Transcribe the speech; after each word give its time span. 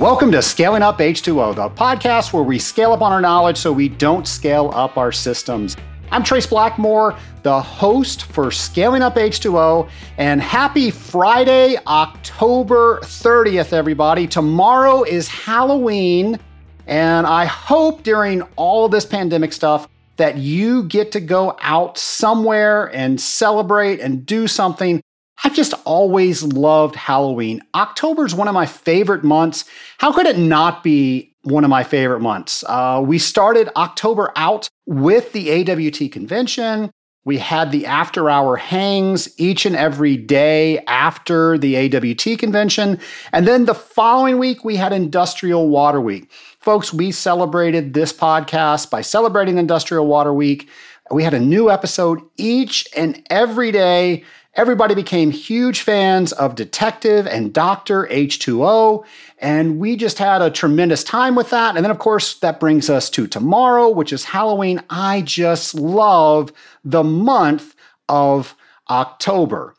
Welcome 0.00 0.32
to 0.32 0.40
Scaling 0.40 0.80
Up 0.80 0.98
H2O, 0.98 1.56
the 1.56 1.68
podcast 1.68 2.32
where 2.32 2.42
we 2.42 2.58
scale 2.58 2.92
up 2.92 3.02
on 3.02 3.12
our 3.12 3.20
knowledge 3.20 3.58
so 3.58 3.70
we 3.70 3.90
don't 3.90 4.26
scale 4.26 4.70
up 4.72 4.96
our 4.96 5.12
systems. 5.12 5.76
I'm 6.10 6.22
Trace 6.22 6.46
Blackmore, 6.46 7.18
the 7.42 7.60
host 7.60 8.22
for 8.22 8.50
Scaling 8.50 9.02
Up 9.02 9.16
H2O, 9.16 9.90
and 10.16 10.40
happy 10.40 10.90
Friday, 10.90 11.76
October 11.86 13.00
30th, 13.02 13.74
everybody. 13.74 14.26
Tomorrow 14.26 15.02
is 15.02 15.28
Halloween, 15.28 16.38
and 16.86 17.26
I 17.26 17.44
hope 17.44 18.02
during 18.02 18.40
all 18.56 18.86
of 18.86 18.92
this 18.92 19.04
pandemic 19.04 19.52
stuff 19.52 19.86
that 20.16 20.38
you 20.38 20.84
get 20.84 21.12
to 21.12 21.20
go 21.20 21.58
out 21.60 21.98
somewhere 21.98 22.86
and 22.94 23.20
celebrate 23.20 24.00
and 24.00 24.24
do 24.24 24.46
something 24.46 25.02
I've 25.42 25.54
just 25.54 25.74
always 25.84 26.42
loved 26.42 26.96
Halloween. 26.96 27.62
October 27.74 28.26
is 28.26 28.34
one 28.34 28.48
of 28.48 28.54
my 28.54 28.66
favorite 28.66 29.24
months. 29.24 29.64
How 29.98 30.12
could 30.12 30.26
it 30.26 30.38
not 30.38 30.82
be 30.82 31.34
one 31.42 31.64
of 31.64 31.70
my 31.70 31.82
favorite 31.82 32.20
months? 32.20 32.62
Uh, 32.66 33.02
we 33.04 33.18
started 33.18 33.70
October 33.76 34.32
out 34.36 34.68
with 34.86 35.32
the 35.32 35.50
AWT 35.50 36.12
convention. 36.12 36.90
We 37.24 37.38
had 37.38 37.70
the 37.70 37.84
after 37.86 38.30
hour 38.30 38.56
hangs 38.56 39.28
each 39.38 39.66
and 39.66 39.76
every 39.76 40.16
day 40.16 40.78
after 40.86 41.58
the 41.58 41.76
AWT 41.76 42.38
convention. 42.38 42.98
And 43.32 43.46
then 43.46 43.66
the 43.66 43.74
following 43.74 44.38
week, 44.38 44.64
we 44.64 44.76
had 44.76 44.92
Industrial 44.92 45.68
Water 45.68 46.00
Week. 46.00 46.30
Folks, 46.60 46.94
we 46.94 47.12
celebrated 47.12 47.92
this 47.92 48.12
podcast 48.12 48.90
by 48.90 49.02
celebrating 49.02 49.58
Industrial 49.58 50.06
Water 50.06 50.32
Week. 50.32 50.68
We 51.10 51.22
had 51.22 51.34
a 51.34 51.40
new 51.40 51.70
episode 51.70 52.20
each 52.36 52.88
and 52.96 53.22
every 53.28 53.70
day 53.70 54.24
Everybody 54.54 54.96
became 54.96 55.30
huge 55.30 55.82
fans 55.82 56.32
of 56.32 56.56
Detective 56.56 57.26
and 57.28 57.52
Dr. 57.52 58.08
H2O, 58.08 59.04
and 59.38 59.78
we 59.78 59.94
just 59.94 60.18
had 60.18 60.42
a 60.42 60.50
tremendous 60.50 61.04
time 61.04 61.36
with 61.36 61.50
that. 61.50 61.76
And 61.76 61.84
then, 61.84 61.90
of 61.90 62.00
course, 62.00 62.34
that 62.40 62.58
brings 62.58 62.90
us 62.90 63.08
to 63.10 63.28
tomorrow, 63.28 63.88
which 63.88 64.12
is 64.12 64.24
Halloween. 64.24 64.82
I 64.90 65.22
just 65.22 65.74
love 65.76 66.52
the 66.84 67.04
month 67.04 67.76
of 68.08 68.56
October. 68.90 69.76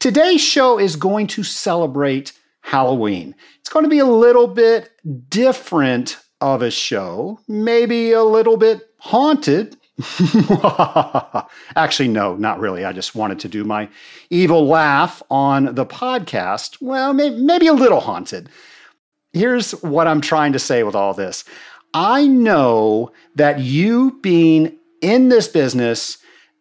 Today's 0.00 0.42
show 0.42 0.78
is 0.78 0.96
going 0.96 1.26
to 1.28 1.42
celebrate 1.42 2.32
Halloween. 2.60 3.34
It's 3.60 3.70
going 3.70 3.84
to 3.84 3.90
be 3.90 4.00
a 4.00 4.06
little 4.06 4.48
bit 4.48 4.90
different 5.30 6.18
of 6.42 6.60
a 6.60 6.70
show, 6.70 7.40
maybe 7.48 8.12
a 8.12 8.22
little 8.22 8.58
bit 8.58 8.82
haunted, 8.98 9.78
Actually, 11.76 12.08
no, 12.08 12.34
not 12.36 12.58
really. 12.58 12.84
I 12.84 12.92
just 12.92 13.14
wanted 13.14 13.38
to 13.40 13.48
do 13.48 13.64
my 13.64 13.88
evil 14.30 14.66
laugh 14.66 15.22
on 15.30 15.74
the 15.74 15.86
podcast. 15.86 16.80
Well, 16.80 17.12
maybe, 17.12 17.36
maybe 17.36 17.66
a 17.68 17.72
little 17.72 18.00
haunted. 18.00 18.48
Here's 19.32 19.72
what 19.82 20.06
I'm 20.06 20.20
trying 20.20 20.52
to 20.52 20.58
say 20.58 20.82
with 20.82 20.94
all 20.94 21.14
this 21.14 21.44
I 21.92 22.26
know 22.26 23.12
that 23.36 23.60
you 23.60 24.18
being 24.20 24.76
in 25.00 25.28
this 25.28 25.46
business, 25.46 26.18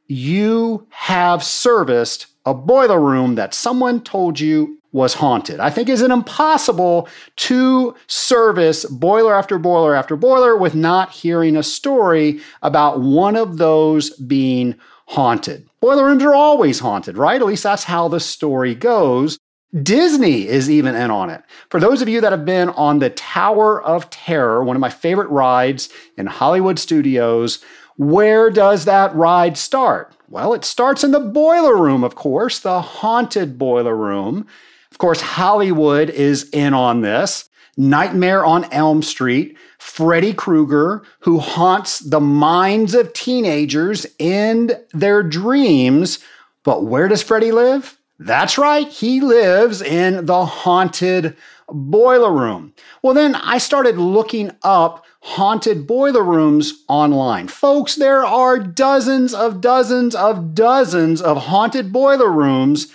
you 0.08 0.86
have 0.90 1.44
serviced 1.44 2.28
a 2.46 2.54
boiler 2.54 3.00
room 3.00 3.36
that 3.36 3.54
someone 3.54 4.02
told 4.02 4.40
you 4.40 4.80
was 4.94 5.16
haunted. 5.16 5.60
I 5.60 5.70
think 5.70 5.90
is 5.90 6.02
it 6.02 6.12
impossible 6.12 7.10
to 7.36 7.96
service 8.08 8.86
boiler 8.86 9.34
after 9.34 9.60
boiler 9.60 9.96
after 9.96 10.16
boiler 10.16 10.56
with 10.56 10.76
not 10.76 11.12
hearing 11.12 11.58
a 11.58 11.64
story 11.64 12.40
about 12.62 13.02
one 13.02 13.36
of 13.36 13.58
those 13.58 14.12
being 14.12 14.76
haunted. 15.08 15.68
Boiler 15.82 16.06
rooms 16.06 16.24
are 16.24 16.36
always 16.36 16.80
haunted, 16.80 17.18
right? 17.18 17.42
At 17.42 17.48
least 17.48 17.64
that's 17.64 17.84
how 17.84 18.08
the 18.08 18.20
story 18.20 18.74
goes. 18.74 19.38
Disney 19.82 20.48
is 20.48 20.70
even 20.70 20.96
in 20.96 21.10
on 21.10 21.32
it. 21.32 21.42
For 21.70 21.80
those 21.80 22.02
of 22.04 22.08
you 22.08 22.22
that 22.22 22.32
have 22.32 22.46
been 22.46 22.70
on 22.70 23.00
the 23.00 23.10
Tower 23.10 23.82
of 23.82 24.10
Terror, 24.12 24.64
one 24.64 24.76
of 24.76 24.80
my 24.80 24.92
favorite 24.92 25.30
rides 25.30 25.90
in 26.16 26.28
Hollywood 26.28 26.78
studios, 26.78 27.64
where 27.98 28.52
does 28.52 28.86
that 28.86 29.14
ride 29.16 29.58
start? 29.58 30.16
Well, 30.30 30.54
it 30.54 30.64
starts 30.64 31.04
in 31.04 31.12
the 31.12 31.20
boiler 31.20 31.76
room, 31.76 32.04
of 32.04 32.14
course, 32.14 32.60
the 32.60 32.82
haunted 32.82 33.58
boiler 33.58 33.96
room. 33.96 34.48
Of 34.94 35.00
course, 35.00 35.22
Hollywood 35.22 36.12
is 36.12 36.52
in 36.52 36.76
on 36.76 37.02
this. 37.02 37.50
Nightmare 37.76 38.46
on 38.46 38.72
Elm 38.72 39.02
Street, 39.02 39.58
Freddy 39.80 40.36
Krueger, 40.36 41.02
who 41.22 41.40
haunts 41.40 41.98
the 41.98 42.20
minds 42.20 42.94
of 42.94 43.12
teenagers 43.14 44.06
in 44.20 44.72
their 44.94 45.24
dreams. 45.24 46.20
But 46.64 46.86
where 46.86 47.08
does 47.08 47.24
Freddy 47.24 47.52
live? 47.52 47.98
That's 48.20 48.60
right, 48.60 48.88
he 48.88 49.20
lives 49.20 49.82
in 49.82 50.28
the 50.28 50.46
haunted 50.46 51.36
boiler 51.68 52.32
room. 52.32 52.76
Well, 53.02 53.16
then 53.16 53.34
I 53.34 53.58
started 53.58 53.98
looking 53.98 54.52
up 54.62 55.08
haunted 55.22 55.88
boiler 55.88 56.24
rooms 56.24 56.84
online. 56.88 57.48
Folks, 57.48 57.96
there 57.96 58.24
are 58.24 58.60
dozens 58.60 59.34
of 59.34 59.60
dozens 59.60 60.14
of 60.14 60.54
dozens 60.54 61.20
of 61.20 61.46
haunted 61.46 61.92
boiler 61.92 62.32
rooms 62.32 62.94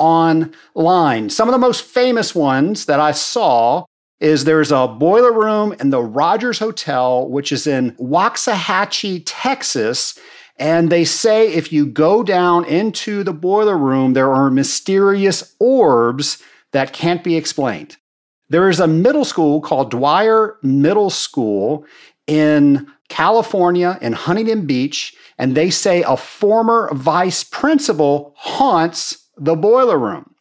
online. 0.00 1.30
Some 1.30 1.46
of 1.46 1.52
the 1.52 1.58
most 1.58 1.84
famous 1.84 2.34
ones 2.34 2.86
that 2.86 2.98
I 2.98 3.12
saw 3.12 3.84
is 4.18 4.44
there's 4.44 4.72
a 4.72 4.88
boiler 4.88 5.32
room 5.32 5.74
in 5.78 5.90
the 5.90 6.02
Rogers 6.02 6.58
Hotel, 6.58 7.28
which 7.28 7.52
is 7.52 7.66
in 7.66 7.92
Waxahachie, 7.92 9.22
Texas. 9.26 10.18
And 10.56 10.90
they 10.90 11.04
say 11.04 11.52
if 11.52 11.72
you 11.72 11.86
go 11.86 12.22
down 12.22 12.64
into 12.64 13.22
the 13.22 13.32
boiler 13.32 13.78
room, 13.78 14.12
there 14.12 14.32
are 14.32 14.50
mysterious 14.50 15.54
orbs 15.58 16.42
that 16.72 16.92
can't 16.92 17.24
be 17.24 17.36
explained. 17.36 17.96
There 18.50 18.68
is 18.68 18.80
a 18.80 18.86
middle 18.86 19.24
school 19.24 19.60
called 19.60 19.90
Dwyer 19.90 20.58
Middle 20.62 21.10
School 21.10 21.86
in 22.26 22.86
California, 23.08 23.98
in 24.02 24.12
Huntington 24.12 24.66
Beach, 24.66 25.14
and 25.38 25.54
they 25.56 25.70
say 25.70 26.02
a 26.02 26.16
former 26.16 26.90
vice 26.92 27.42
principal 27.42 28.34
haunts 28.36 29.28
the 29.40 29.56
boiler 29.56 29.98
room. 29.98 30.34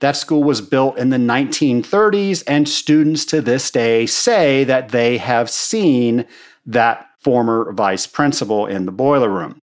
That 0.00 0.16
school 0.16 0.42
was 0.42 0.60
built 0.60 0.98
in 0.98 1.10
the 1.10 1.16
1930s, 1.16 2.42
and 2.46 2.68
students 2.68 3.24
to 3.26 3.40
this 3.40 3.70
day 3.70 4.06
say 4.06 4.64
that 4.64 4.88
they 4.88 5.18
have 5.18 5.48
seen 5.48 6.26
that 6.66 7.06
former 7.20 7.72
vice 7.72 8.06
principal 8.06 8.66
in 8.66 8.86
the 8.86 8.92
boiler 8.92 9.30
room. 9.30 9.60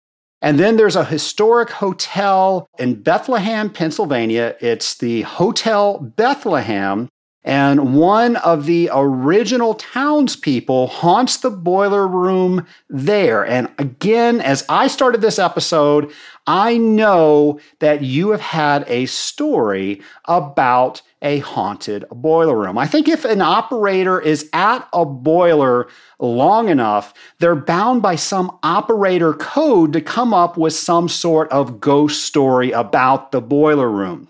And 0.42 0.58
then 0.60 0.76
there's 0.76 0.96
a 0.96 1.04
historic 1.04 1.70
hotel 1.70 2.66
in 2.78 3.02
Bethlehem, 3.02 3.70
Pennsylvania. 3.70 4.54
It's 4.60 4.96
the 4.96 5.22
Hotel 5.22 5.98
Bethlehem. 5.98 7.08
And 7.46 7.94
one 7.94 8.34
of 8.36 8.66
the 8.66 8.90
original 8.92 9.74
townspeople 9.74 10.88
haunts 10.88 11.36
the 11.36 11.50
boiler 11.50 12.08
room 12.08 12.66
there. 12.90 13.46
And 13.46 13.70
again, 13.78 14.40
as 14.40 14.64
I 14.68 14.88
started 14.88 15.20
this 15.20 15.38
episode, 15.38 16.12
I 16.48 16.76
know 16.76 17.60
that 17.78 18.02
you 18.02 18.30
have 18.30 18.40
had 18.40 18.84
a 18.88 19.06
story 19.06 20.02
about 20.24 21.02
a 21.22 21.38
haunted 21.38 22.04
boiler 22.10 22.58
room. 22.58 22.78
I 22.78 22.88
think 22.88 23.06
if 23.06 23.24
an 23.24 23.40
operator 23.40 24.20
is 24.20 24.50
at 24.52 24.88
a 24.92 25.04
boiler 25.04 25.86
long 26.18 26.68
enough, 26.68 27.14
they're 27.38 27.54
bound 27.54 28.02
by 28.02 28.16
some 28.16 28.58
operator 28.64 29.34
code 29.34 29.92
to 29.92 30.00
come 30.00 30.34
up 30.34 30.56
with 30.56 30.72
some 30.72 31.08
sort 31.08 31.48
of 31.52 31.78
ghost 31.78 32.24
story 32.24 32.72
about 32.72 33.30
the 33.30 33.40
boiler 33.40 33.88
room. 33.88 34.28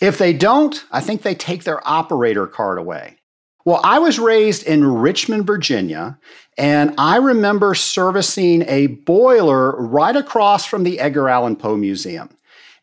If 0.00 0.18
they 0.18 0.32
don't, 0.32 0.84
I 0.90 1.00
think 1.00 1.22
they 1.22 1.34
take 1.34 1.64
their 1.64 1.86
operator 1.88 2.46
card 2.46 2.78
away. 2.78 3.16
Well, 3.64 3.80
I 3.84 3.98
was 3.98 4.18
raised 4.18 4.62
in 4.62 4.84
Richmond, 4.84 5.46
Virginia, 5.46 6.18
and 6.56 6.94
I 6.96 7.16
remember 7.16 7.74
servicing 7.74 8.62
a 8.66 8.86
boiler 8.86 9.76
right 9.80 10.16
across 10.16 10.64
from 10.64 10.84
the 10.84 11.00
Edgar 11.00 11.28
Allan 11.28 11.56
Poe 11.56 11.76
Museum. 11.76 12.30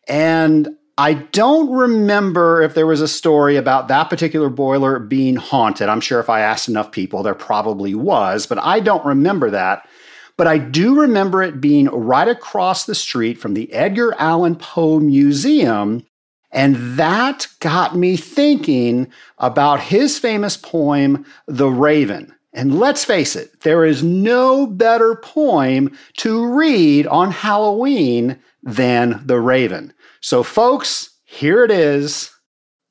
And 0.06 0.68
I 0.98 1.14
don't 1.14 1.70
remember 1.70 2.62
if 2.62 2.74
there 2.74 2.86
was 2.86 3.00
a 3.00 3.08
story 3.08 3.56
about 3.56 3.88
that 3.88 4.08
particular 4.08 4.48
boiler 4.48 4.98
being 4.98 5.36
haunted. 5.36 5.88
I'm 5.88 6.00
sure 6.00 6.20
if 6.20 6.30
I 6.30 6.40
asked 6.40 6.68
enough 6.68 6.92
people, 6.92 7.22
there 7.22 7.34
probably 7.34 7.94
was, 7.94 8.46
but 8.46 8.58
I 8.58 8.80
don't 8.80 9.04
remember 9.04 9.50
that. 9.50 9.88
But 10.36 10.46
I 10.46 10.58
do 10.58 11.00
remember 11.00 11.42
it 11.42 11.60
being 11.60 11.86
right 11.86 12.28
across 12.28 12.84
the 12.86 12.94
street 12.94 13.38
from 13.38 13.54
the 13.54 13.72
Edgar 13.72 14.14
Allan 14.18 14.56
Poe 14.56 15.00
Museum 15.00 16.06
and 16.56 16.74
that 16.96 17.48
got 17.60 17.94
me 17.94 18.16
thinking 18.16 19.12
about 19.36 19.78
his 19.78 20.18
famous 20.18 20.56
poem, 20.56 21.26
The 21.46 21.68
Raven. 21.68 22.34
And 22.54 22.80
let's 22.80 23.04
face 23.04 23.36
it, 23.36 23.60
there 23.60 23.84
is 23.84 24.02
no 24.02 24.66
better 24.66 25.16
poem 25.16 25.94
to 26.16 26.46
read 26.46 27.06
on 27.08 27.30
Halloween 27.30 28.38
than 28.62 29.20
The 29.26 29.38
Raven. 29.38 29.92
So, 30.22 30.42
folks, 30.42 31.10
here 31.24 31.62
it 31.62 31.70
is 31.70 32.30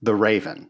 The 0.03 0.13
Raven. 0.13 0.69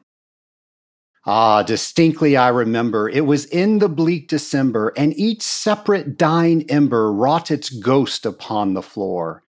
Ah, 1.25 1.61
distinctly 1.61 2.35
I 2.35 2.47
remember 2.47 3.07
it 3.07 3.27
was 3.27 3.45
in 3.45 3.77
the 3.77 3.89
bleak 3.89 4.27
December, 4.27 4.91
and 4.97 5.15
each 5.15 5.43
separate 5.43 6.17
dying 6.17 6.69
ember 6.69 7.13
wrought 7.13 7.51
its 7.51 7.69
ghost 7.69 8.25
upon 8.25 8.73
the 8.73 8.81
floor. 8.81 9.43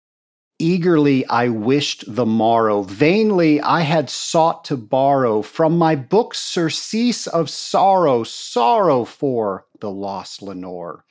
Eagerly 0.59 1.25
I 1.27 1.49
wished 1.49 2.05
the 2.07 2.27
morrow, 2.27 2.83
vainly 2.83 3.59
I 3.63 3.81
had 3.81 4.11
sought 4.11 4.65
to 4.67 4.77
borrow 4.77 5.41
from 5.41 5.79
my 5.79 5.97
book 5.97 6.35
surcease 6.35 7.27
of 7.27 7.49
sorrow, 7.49 8.23
sorrow 8.23 9.07
for 9.07 9.65
the 9.81 9.91
lost 9.91 10.43
Lenore. 10.43 11.07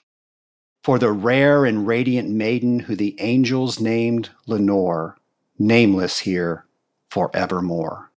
For 0.83 0.99
the 0.99 1.11
rare 1.11 1.65
and 1.65 1.87
radiant 1.87 2.29
maiden 2.29 2.79
who 2.79 2.95
the 2.95 3.15
angels 3.19 3.79
named 3.79 4.29
Lenore, 4.45 5.17
nameless 5.57 6.19
here 6.19 6.65
forevermore 7.09 8.10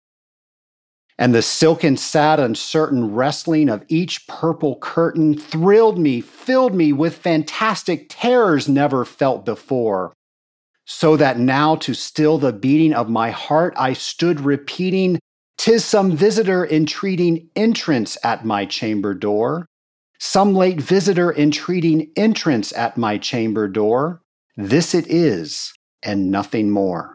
and 1.18 1.34
the 1.34 1.42
silken, 1.42 1.96
sad, 1.96 2.40
uncertain 2.40 3.14
wrestling 3.14 3.68
of 3.68 3.84
each 3.88 4.26
purple 4.26 4.76
curtain 4.76 5.38
thrilled 5.38 5.98
me, 5.98 6.20
filled 6.20 6.74
me 6.74 6.92
with 6.92 7.16
fantastic 7.16 8.06
terrors 8.08 8.68
never 8.68 9.04
felt 9.04 9.44
before. 9.44 10.12
So 10.86 11.16
that 11.16 11.38
now, 11.38 11.76
to 11.76 11.94
still 11.94 12.36
the 12.38 12.52
beating 12.52 12.92
of 12.92 13.08
my 13.08 13.30
heart, 13.30 13.74
I 13.76 13.92
stood 13.94 14.40
repeating, 14.40 15.18
Tis 15.56 15.84
some 15.84 16.16
visitor 16.16 16.66
entreating 16.66 17.48
entrance 17.56 18.18
at 18.24 18.44
my 18.44 18.66
chamber 18.66 19.14
door. 19.14 19.66
Some 20.18 20.54
late 20.54 20.80
visitor 20.80 21.32
entreating 21.34 22.10
entrance 22.16 22.72
at 22.72 22.96
my 22.96 23.18
chamber 23.18 23.68
door. 23.68 24.20
This 24.56 24.94
it 24.94 25.06
is, 25.06 25.72
and 26.02 26.30
nothing 26.30 26.70
more. 26.70 27.14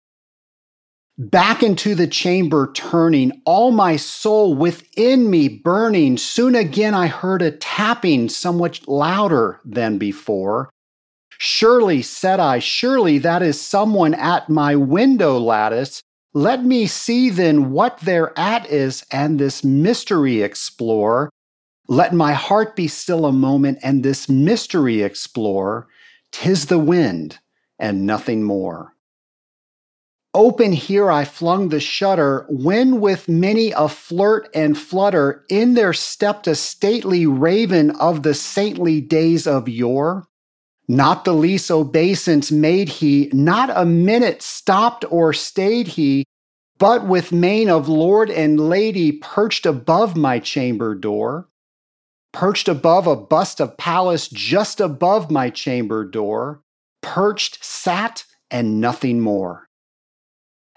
back 1.29 1.61
into 1.61 1.93
the 1.93 2.07
chamber 2.07 2.71
turning, 2.73 3.41
all 3.45 3.71
my 3.71 3.95
soul 3.95 4.55
within 4.55 5.29
me 5.29 5.47
burning. 5.47 6.17
Soon 6.17 6.55
again 6.55 6.95
I 6.95 7.07
heard 7.07 7.43
a 7.43 7.51
tapping 7.51 8.27
somewhat 8.27 8.87
louder 8.87 9.61
than 9.63 9.99
before. 9.99 10.69
Surely, 11.37 12.01
said 12.01 12.39
I, 12.39 12.59
surely 12.59 13.19
that 13.19 13.43
is 13.43 13.61
someone 13.61 14.13
at 14.15 14.49
my 14.49 14.75
window 14.75 15.37
lattice. 15.37 16.01
Let 16.33 16.63
me 16.63 16.87
see 16.87 17.29
then 17.29 17.71
what 17.71 17.99
thereat 17.99 18.69
is 18.71 19.05
and 19.11 19.37
this 19.37 19.63
mystery 19.63 20.41
explore. 20.41 21.29
Let 21.87 22.13
my 22.13 22.33
heart 22.33 22.75
be 22.75 22.87
still 22.87 23.25
a 23.25 23.31
moment 23.31 23.79
and 23.83 24.01
this 24.01 24.29
mystery 24.29 25.01
explore. 25.01 25.87
Tis 26.31 26.67
the 26.67 26.79
wind 26.79 27.39
and 27.77 28.07
nothing 28.07 28.43
more. 28.43 28.95
Open 30.33 30.71
here 30.71 31.11
I 31.11 31.25
flung 31.25 31.69
the 31.69 31.81
shutter, 31.81 32.45
when 32.49 33.01
with 33.01 33.27
many 33.27 33.71
a 33.71 33.89
flirt 33.89 34.49
and 34.55 34.77
flutter 34.77 35.43
in 35.49 35.73
there 35.73 35.91
stepped 35.91 36.47
a 36.47 36.55
stately 36.55 37.25
raven 37.25 37.91
of 37.91 38.23
the 38.23 38.33
saintly 38.33 39.01
days 39.01 39.45
of 39.45 39.67
yore. 39.67 40.25
Not 40.87 41.25
the 41.25 41.33
least 41.33 41.69
obeisance 41.69 42.49
made 42.49 42.87
he, 42.87 43.29
not 43.33 43.71
a 43.73 43.85
minute 43.85 44.41
stopped 44.41 45.03
or 45.09 45.33
stayed 45.33 45.89
he, 45.89 46.23
but 46.77 47.05
with 47.05 47.33
mane 47.33 47.69
of 47.69 47.89
lord 47.89 48.29
and 48.29 48.57
lady 48.57 49.11
perched 49.11 49.65
above 49.65 50.15
my 50.15 50.39
chamber 50.39 50.95
door. 50.95 51.49
Perched 52.31 52.69
above 52.69 53.05
a 53.05 53.17
bust 53.17 53.59
of 53.59 53.75
Pallas 53.75 54.29
just 54.29 54.79
above 54.79 55.29
my 55.29 55.49
chamber 55.49 56.05
door, 56.05 56.63
perched, 57.01 57.63
sat, 57.63 58.23
and 58.49 58.79
nothing 58.79 59.19
more. 59.19 59.67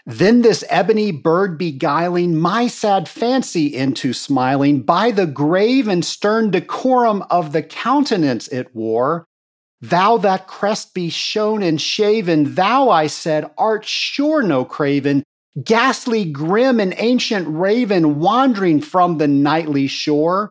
Then 0.07 0.43
this 0.43 0.65
ebony 0.69 1.13
bird 1.13 1.57
beguiling 1.57 2.37
my 2.37 2.67
sad 2.67 3.09
fancy 3.09 3.75
into 3.75 4.13
smiling 4.13 4.83
by 4.83 5.11
the 5.11 5.27
grave 5.27 5.89
and 5.89 6.05
stern 6.05 6.51
decorum 6.51 7.25
of 7.31 7.53
the 7.53 7.63
countenance 7.63 8.47
it 8.49 8.75
wore. 8.75 9.25
Thou 9.81 10.19
that 10.19 10.47
crest 10.47 10.95
be 10.95 11.09
shown 11.09 11.63
and 11.63 11.81
shaven, 11.81 12.55
thou, 12.55 12.91
I 12.91 13.07
said, 13.07 13.51
art 13.57 13.85
sure 13.87 14.43
no 14.43 14.65
craven, 14.65 15.23
ghastly, 15.63 16.25
grim, 16.25 16.81
and 16.81 16.95
ancient 16.99 17.47
raven 17.49 18.19
wandering 18.19 18.81
from 18.81 19.19
the 19.19 19.29
nightly 19.29 19.87
shore. 19.87 20.51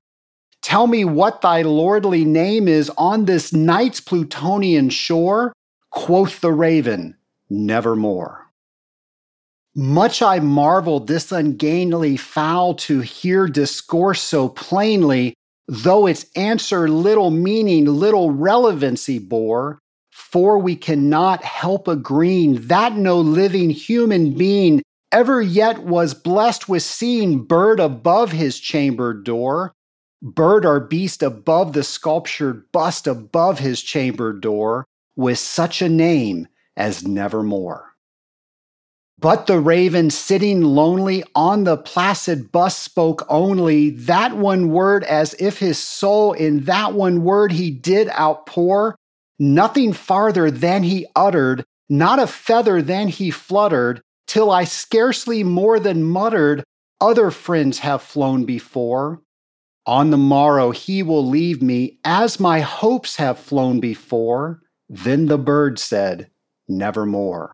Tell 0.64 0.88
me 0.88 1.04
what 1.04 1.42
thy 1.42 1.62
lordly 1.62 2.26
name 2.26 2.68
is 2.68 2.90
on 2.98 3.26
this 3.26 3.54
night's 3.54 4.00
Plutonian 4.00 4.90
shore. 4.90 5.54
Quoth 5.92 6.42
the 6.42 6.52
raven, 6.52 7.18
Nevermore. 7.50 8.43
Much 9.76 10.22
I 10.22 10.40
marveled 10.40 11.08
this 11.08 11.32
ungainly 11.32 12.16
fowl 12.16 12.76
to 12.76 13.00
hear 13.00 13.48
discourse 13.48 14.22
so 14.22 14.50
plainly, 14.50 15.34
though 15.68 16.06
its 16.06 16.28
answer 16.36 16.88
little 16.88 17.32
meaning, 17.32 17.86
little 17.86 18.30
relevancy 18.30 19.18
bore. 19.18 19.80
For 20.12 20.60
we 20.60 20.76
cannot 20.76 21.44
help 21.44 21.88
agreeing 21.88 22.68
that 22.68 22.96
no 22.96 23.20
living 23.20 23.72
human 23.72 24.36
being 24.38 24.84
ever 25.12 25.42
yet 25.42 25.84
was 25.84 26.14
blessed 26.14 26.70
with 26.70 26.84
seeing 26.84 27.44
bird 27.44 27.80
above 27.80 28.32
his 28.32 28.60
chamber 28.60 29.12
door, 29.12 29.74
bird 30.22 30.68
or 30.68 30.80
beast 30.80 31.24
above 31.24 31.74
the 31.74 31.84
sculptured 31.84 32.72
bust 32.72 33.08
above 33.08 33.58
his 33.58 33.82
chamber 33.82 34.34
door, 34.34 34.86
with 35.16 35.40
such 35.40 35.82
a 35.82 35.90
name 35.90 36.48
as 36.78 37.08
nevermore. 37.08 37.93
But 39.24 39.48
the 39.48 39.58
raven 39.58 40.10
sitting 40.10 40.62
lonely 40.62 41.24
on 41.34 41.64
the 41.64 41.78
placid 41.78 42.52
bust 42.52 42.84
spoke 42.84 43.26
only 43.30 43.92
that 43.92 44.36
one 44.36 44.68
word 44.68 45.06
as 45.06 45.34
if 45.40 45.60
his 45.60 45.78
soul 45.78 46.34
in 46.34 46.66
that 46.66 46.92
one 46.92 47.24
word 47.24 47.54
he 47.54 47.72
did 47.72 48.10
outpour. 48.10 48.98
Nothing 49.40 49.94
farther 49.94 50.52
than 50.52 50.84
he 50.84 51.08
uttered, 51.16 51.64
not 51.90 52.20
a 52.20 52.28
feather 52.28 52.82
than 52.82 53.08
he 53.08 53.32
fluttered, 53.32 54.02
till 54.28 54.52
I 54.52 54.66
scarcely 54.66 55.42
more 55.42 55.80
than 55.80 56.04
muttered, 56.04 56.66
Other 57.00 57.32
friends 57.32 57.80
have 57.80 58.02
flown 58.02 58.44
before. 58.44 59.22
On 59.86 60.10
the 60.10 60.18
morrow 60.18 60.72
he 60.72 61.02
will 61.02 61.26
leave 61.26 61.62
me, 61.62 61.98
as 62.04 62.42
my 62.42 62.60
hopes 62.60 63.16
have 63.16 63.40
flown 63.40 63.80
before. 63.80 64.60
Then 64.90 65.28
the 65.28 65.38
bird 65.38 65.80
said, 65.80 66.30
Nevermore. 66.68 67.54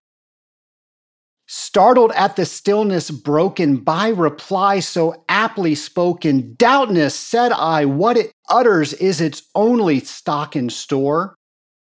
Startled 1.51 2.11
at 2.11 2.35
the 2.35 2.45
stillness 2.45 3.09
broken 3.09 3.77
by 3.77 4.09
reply 4.09 4.79
so 4.79 5.25
aptly 5.27 5.73
spoken, 5.73 6.53
doubtless, 6.59 7.15
said 7.15 7.51
I, 7.51 7.85
what 7.85 8.17
it 8.17 8.31
utters 8.51 8.93
is 8.93 9.19
its 9.19 9.41
only 9.55 9.99
stock 9.99 10.55
and 10.55 10.71
store. 10.71 11.33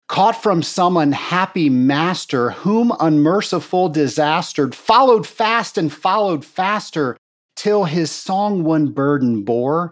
caught 0.07 0.41
from 0.41 0.63
some 0.63 0.97
unhappy 0.97 1.69
master, 1.69 2.51
whom 2.51 2.93
unmerciful 3.01 3.89
disaster 3.89 4.71
followed 4.71 5.27
fast 5.27 5.77
and 5.77 5.93
followed 5.93 6.45
faster, 6.45 7.17
till 7.57 7.83
his 7.83 8.13
song 8.13 8.63
one 8.63 8.93
burden 8.93 9.43
bore, 9.43 9.91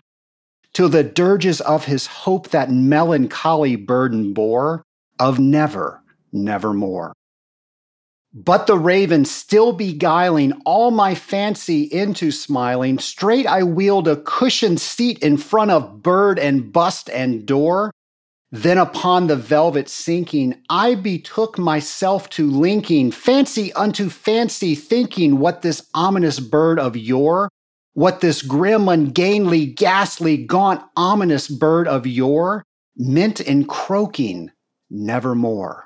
till 0.75 0.89
the 0.89 1.03
dirges 1.03 1.61
of 1.61 1.87
his 1.87 2.07
hope 2.07 2.51
that 2.51 2.71
melancholy 2.71 3.75
burden 3.75 4.33
bore, 4.33 4.85
of 5.19 5.41
never, 5.41 6.01
nevermore. 6.33 7.13
But 8.39 8.67
the 8.67 8.77
raven 8.77 9.25
still 9.25 9.73
beguiling 9.73 10.53
all 10.67 10.91
my 10.91 11.15
fancy 11.15 11.85
into 11.85 12.31
smiling, 12.31 12.99
straight 12.99 13.47
I 13.47 13.63
wheeled 13.63 14.07
a 14.09 14.17
cushioned 14.17 14.79
seat 14.79 15.21
in 15.21 15.39
front 15.39 15.71
of 15.71 16.03
bird 16.03 16.39
and 16.39 16.71
bust 16.71 17.09
and 17.09 17.47
door. 17.47 17.93
Then 18.53 18.77
upon 18.77 19.27
the 19.27 19.37
velvet 19.37 19.89
sinking, 19.89 20.61
I 20.69 20.97
betook 20.97 21.59
myself 21.59 22.29
to 22.31 22.51
linking 22.51 23.11
fancy 23.11 23.73
unto 23.73 24.11
fancy, 24.11 24.75
thinking 24.75 25.39
what 25.39 25.63
this 25.63 25.89
ominous 25.95 26.39
bird 26.39 26.79
of 26.79 26.95
yore, 26.95 27.49
what 27.95 28.21
this 28.21 28.43
grim, 28.43 28.87
ungainly, 28.87 29.65
ghastly, 29.65 30.37
gaunt, 30.37 30.83
ominous 30.95 31.49
bird 31.49 31.89
of 31.89 32.07
yore 32.07 32.65
meant 32.99 33.41
in 33.41 33.65
croaking 33.65 34.51
nevermore. 34.91 35.86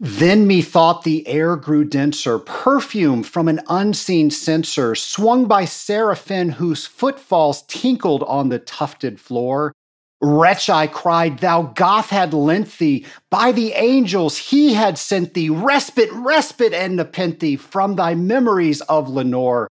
Then 0.00 0.46
methought 0.46 1.02
the 1.02 1.26
air 1.26 1.56
grew 1.56 1.84
denser, 1.84 2.38
perfume 2.38 3.24
from 3.24 3.48
an 3.48 3.60
unseen 3.68 4.30
censer, 4.30 4.94
swung 4.94 5.46
by 5.46 5.64
seraphim 5.64 6.50
whose 6.50 6.86
footfalls 6.86 7.62
tinkled 7.62 8.22
on 8.22 8.48
the 8.48 8.60
tufted 8.60 9.18
floor. 9.18 9.72
Wretch, 10.20 10.70
I 10.70 10.86
cried, 10.86 11.40
thou 11.40 11.62
Goth 11.62 12.10
had 12.10 12.32
lent 12.32 12.78
thee, 12.78 13.06
by 13.28 13.50
the 13.50 13.72
angels 13.72 14.38
he 14.38 14.74
had 14.74 14.98
sent 14.98 15.34
thee, 15.34 15.50
respite, 15.50 16.10
respite, 16.12 16.72
and 16.72 16.96
nepenthe 16.96 17.60
from 17.60 17.96
thy 17.96 18.14
memories 18.14 18.80
of 18.82 19.08
Lenore. 19.08 19.68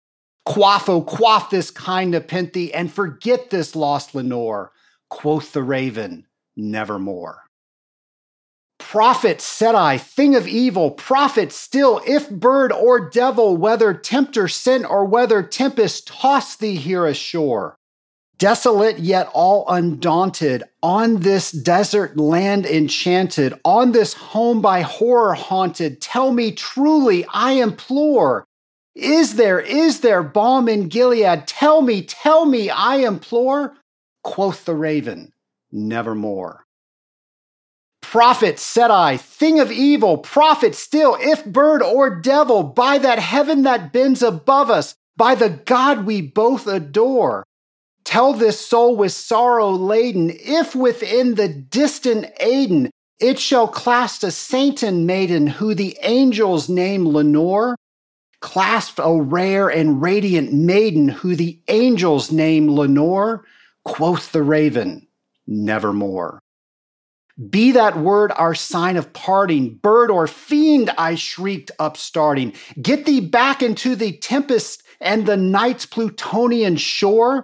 Quaff, 0.45 0.89
oh, 0.89 1.01
quaff 1.01 1.51
this 1.51 1.69
kind 1.69 2.11
nepenthe, 2.11 2.71
and 2.73 2.91
forget 2.91 3.51
this 3.51 3.75
lost 3.75 4.15
Lenore. 4.15 4.71
Quoth 5.09 5.53
the 5.53 5.63
raven, 5.63 6.25
nevermore. 6.55 7.44
Prophet, 8.91 9.41
said 9.41 9.73
I, 9.73 9.97
thing 9.97 10.35
of 10.35 10.47
evil, 10.47 10.91
prophet 10.91 11.51
still, 11.51 12.01
if 12.05 12.29
bird 12.29 12.71
or 12.71 13.09
devil, 13.09 13.57
whether 13.57 13.95
tempter 13.95 14.47
sent 14.47 14.85
or 14.85 15.03
whether 15.03 15.41
tempest 15.41 16.07
toss 16.07 16.55
thee 16.55 16.75
here 16.75 17.07
ashore. 17.07 17.75
Desolate 18.37 18.99
yet 18.99 19.27
all 19.33 19.65
undaunted, 19.67 20.63
on 20.83 21.21
this 21.21 21.51
desert 21.51 22.15
land 22.15 22.67
enchanted, 22.67 23.59
on 23.65 23.91
this 23.91 24.13
home 24.13 24.61
by 24.61 24.81
horror 24.81 25.33
haunted, 25.33 25.99
tell 25.99 26.31
me 26.31 26.51
truly, 26.51 27.25
I 27.33 27.53
implore. 27.53 28.45
Is 28.93 29.35
there, 29.35 29.59
is 29.59 30.01
there 30.01 30.21
balm 30.21 30.69
in 30.69 30.89
Gilead? 30.89 31.47
Tell 31.47 31.81
me, 31.81 32.03
tell 32.03 32.45
me, 32.45 32.69
I 32.69 32.97
implore. 32.97 33.75
Quoth 34.23 34.63
the 34.63 34.75
raven, 34.75 35.33
nevermore. 35.71 36.64
Prophet, 38.15 38.59
said 38.59 38.91
I, 38.91 39.17
thing 39.17 39.59
of 39.59 39.73
evil, 39.73 40.17
prophet 40.17 40.73
still, 40.73 41.17
if 41.19 41.43
bird 41.43 41.83
or 41.83 42.21
devil, 42.21 42.63
by 42.63 42.97
that 42.97 43.19
heaven 43.19 43.63
that 43.63 43.91
bends 43.91 44.23
above 44.23 44.69
us, 44.69 44.95
by 45.17 45.35
the 45.35 45.49
God 45.49 46.05
we 46.05 46.21
both 46.21 46.65
adore. 46.65 47.43
Tell 48.05 48.31
this 48.31 48.57
soul 48.57 48.95
with 48.95 49.11
sorrow 49.11 49.69
laden, 49.69 50.31
if 50.33 50.73
within 50.73 51.35
the 51.35 51.49
distant 51.49 52.33
Aidenn 52.39 52.89
it 53.19 53.37
shall 53.37 53.67
clasp 53.67 54.23
a 54.23 54.31
sainted 54.31 54.93
maiden 54.93 55.47
who 55.47 55.75
the 55.75 55.97
angels 56.01 56.69
name 56.69 57.05
Lenore, 57.05 57.75
clasp 58.39 58.97
a 58.97 59.21
rare 59.21 59.67
and 59.67 60.01
radiant 60.01 60.53
maiden 60.53 61.09
who 61.09 61.35
the 61.35 61.59
angels 61.67 62.31
name 62.31 62.69
Lenore, 62.69 63.43
quoth 63.83 64.31
the 64.31 64.41
raven, 64.41 65.05
nevermore. 65.47 66.39
Be 67.49 67.71
that 67.73 67.97
word 67.97 68.31
our 68.37 68.55
sign 68.55 68.95
of 68.95 69.11
parting, 69.11 69.75
bird 69.75 70.09
or 70.09 70.25
fiend, 70.25 70.89
I 70.97 71.15
shrieked, 71.15 71.69
upstarting. 71.79 72.53
Get 72.81 73.05
thee 73.05 73.19
back 73.19 73.61
into 73.61 73.95
the 73.95 74.13
tempest 74.13 74.83
and 75.01 75.25
the 75.25 75.35
night's 75.35 75.85
Plutonian 75.85 76.77
shore. 76.77 77.43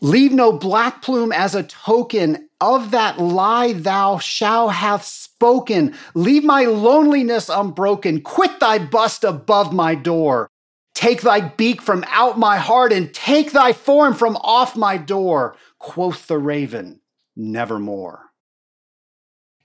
Leave 0.00 0.32
no 0.32 0.52
black 0.52 1.02
plume 1.02 1.32
as 1.32 1.56
a 1.56 1.64
token 1.64 2.48
of 2.60 2.92
that 2.92 3.18
lie 3.18 3.72
thou 3.72 4.18
shalt 4.18 4.72
have 4.72 5.02
spoken. 5.02 5.94
Leave 6.14 6.44
my 6.44 6.64
loneliness 6.64 7.48
unbroken. 7.48 8.20
Quit 8.20 8.60
thy 8.60 8.78
bust 8.78 9.24
above 9.24 9.72
my 9.72 9.94
door. 9.96 10.48
Take 10.94 11.22
thy 11.22 11.40
beak 11.40 11.82
from 11.82 12.04
out 12.08 12.38
my 12.38 12.58
heart 12.58 12.92
and 12.92 13.12
take 13.12 13.52
thy 13.52 13.72
form 13.72 14.14
from 14.14 14.36
off 14.36 14.76
my 14.76 14.96
door. 14.96 15.56
Quoth 15.78 16.26
the 16.28 16.38
raven, 16.38 17.00
nevermore. 17.34 18.25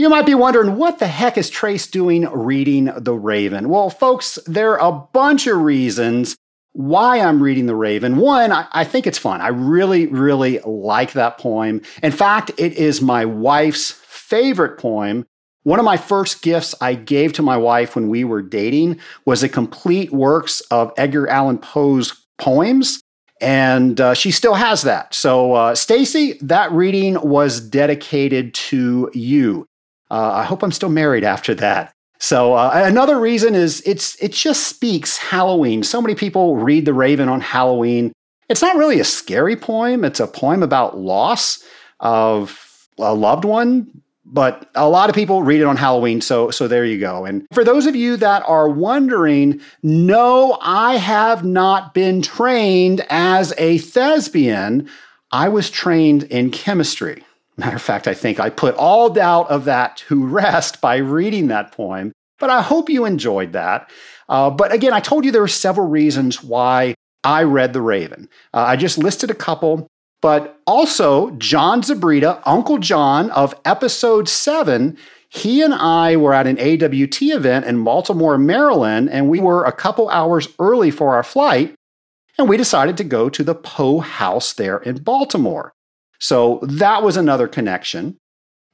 You 0.00 0.08
might 0.08 0.26
be 0.26 0.34
wondering 0.36 0.76
what 0.76 1.00
the 1.00 1.08
heck 1.08 1.36
is 1.36 1.50
Trace 1.50 1.88
doing 1.88 2.22
reading 2.30 2.88
The 2.96 3.14
Raven? 3.14 3.68
Well, 3.68 3.90
folks, 3.90 4.38
there 4.46 4.78
are 4.78 4.90
a 4.90 5.06
bunch 5.12 5.48
of 5.48 5.60
reasons 5.60 6.36
why 6.70 7.18
I'm 7.18 7.42
reading 7.42 7.66
The 7.66 7.74
Raven. 7.74 8.16
One, 8.16 8.52
I, 8.52 8.84
think 8.84 9.08
it's 9.08 9.18
fun. 9.18 9.40
I 9.40 9.48
really, 9.48 10.06
really 10.06 10.60
like 10.60 11.14
that 11.14 11.38
poem. 11.38 11.82
In 12.00 12.12
fact, 12.12 12.52
it 12.58 12.74
is 12.74 13.02
my 13.02 13.24
wife's 13.24 13.90
favorite 13.90 14.78
poem. 14.78 15.26
One 15.64 15.80
of 15.80 15.84
my 15.84 15.96
first 15.96 16.42
gifts 16.42 16.76
I 16.80 16.94
gave 16.94 17.32
to 17.32 17.42
my 17.42 17.56
wife 17.56 17.96
when 17.96 18.08
we 18.08 18.22
were 18.22 18.40
dating 18.40 19.00
was 19.24 19.42
a 19.42 19.48
complete 19.48 20.12
works 20.12 20.60
of 20.70 20.92
Edgar 20.96 21.26
Allan 21.28 21.58
Poe's 21.58 22.24
poems. 22.38 23.02
And 23.40 24.00
uh, 24.00 24.14
she 24.14 24.30
still 24.30 24.54
has 24.54 24.82
that. 24.82 25.12
So, 25.12 25.54
uh, 25.54 25.74
Stacy, 25.74 26.38
that 26.42 26.70
reading 26.70 27.20
was 27.20 27.60
dedicated 27.60 28.54
to 28.54 29.10
you. 29.12 29.66
Uh, 30.10 30.32
I 30.34 30.44
hope 30.44 30.62
I'm 30.62 30.72
still 30.72 30.88
married 30.88 31.24
after 31.24 31.54
that. 31.56 31.92
So 32.18 32.54
uh, 32.54 32.70
another 32.74 33.18
reason 33.18 33.54
is 33.54 33.82
it's 33.86 34.20
it 34.22 34.32
just 34.32 34.66
speaks 34.66 35.16
Halloween. 35.16 35.82
So 35.82 36.02
many 36.02 36.14
people 36.14 36.56
read 36.56 36.84
The 36.84 36.94
Raven 36.94 37.28
on 37.28 37.40
Halloween. 37.40 38.12
It's 38.48 38.62
not 38.62 38.76
really 38.76 38.98
a 38.98 39.04
scary 39.04 39.56
poem. 39.56 40.04
It's 40.04 40.20
a 40.20 40.26
poem 40.26 40.62
about 40.62 40.98
loss 40.98 41.62
of 42.00 42.88
a 42.98 43.14
loved 43.14 43.44
one, 43.44 44.02
but 44.24 44.68
a 44.74 44.88
lot 44.88 45.08
of 45.08 45.14
people 45.14 45.42
read 45.42 45.60
it 45.60 45.66
on 45.66 45.76
Halloween. 45.76 46.20
So 46.20 46.50
so 46.50 46.66
there 46.66 46.84
you 46.84 46.98
go. 46.98 47.24
And 47.24 47.46
for 47.52 47.62
those 47.62 47.86
of 47.86 47.94
you 47.94 48.16
that 48.16 48.42
are 48.48 48.68
wondering, 48.68 49.60
no, 49.82 50.58
I 50.60 50.96
have 50.96 51.44
not 51.44 51.94
been 51.94 52.20
trained 52.20 53.06
as 53.10 53.54
a 53.58 53.78
thespian. 53.78 54.88
I 55.30 55.48
was 55.48 55.70
trained 55.70 56.24
in 56.24 56.50
chemistry. 56.50 57.22
Matter 57.58 57.74
of 57.74 57.82
fact, 57.82 58.06
I 58.06 58.14
think 58.14 58.38
I 58.38 58.50
put 58.50 58.76
all 58.76 59.10
doubt 59.10 59.50
of 59.50 59.64
that 59.64 59.96
to 60.08 60.24
rest 60.24 60.80
by 60.80 60.96
reading 60.98 61.48
that 61.48 61.72
poem. 61.72 62.12
But 62.38 62.50
I 62.50 62.62
hope 62.62 62.88
you 62.88 63.04
enjoyed 63.04 63.52
that. 63.52 63.90
Uh, 64.28 64.48
but 64.48 64.72
again, 64.72 64.92
I 64.92 65.00
told 65.00 65.24
you 65.24 65.32
there 65.32 65.40
were 65.40 65.48
several 65.48 65.88
reasons 65.88 66.42
why 66.42 66.94
I 67.24 67.42
read 67.42 67.72
The 67.72 67.82
Raven. 67.82 68.28
Uh, 68.54 68.58
I 68.58 68.76
just 68.76 68.96
listed 68.96 69.28
a 69.28 69.34
couple, 69.34 69.88
but 70.22 70.60
also 70.68 71.30
John 71.32 71.82
Zabrita, 71.82 72.40
Uncle 72.46 72.78
John 72.78 73.30
of 73.32 73.60
episode 73.64 74.28
seven. 74.28 74.96
He 75.28 75.60
and 75.60 75.74
I 75.74 76.14
were 76.14 76.32
at 76.32 76.46
an 76.46 76.60
AWT 76.60 77.22
event 77.22 77.66
in 77.66 77.82
Baltimore, 77.82 78.38
Maryland, 78.38 79.10
and 79.10 79.28
we 79.28 79.40
were 79.40 79.64
a 79.64 79.72
couple 79.72 80.08
hours 80.10 80.48
early 80.60 80.92
for 80.92 81.16
our 81.16 81.24
flight. 81.24 81.74
And 82.38 82.48
we 82.48 82.56
decided 82.56 82.96
to 82.98 83.04
go 83.04 83.28
to 83.28 83.42
the 83.42 83.56
Poe 83.56 83.98
House 83.98 84.52
there 84.52 84.78
in 84.78 85.02
Baltimore. 85.02 85.72
So 86.18 86.60
that 86.62 87.02
was 87.02 87.16
another 87.16 87.48
connection. 87.48 88.18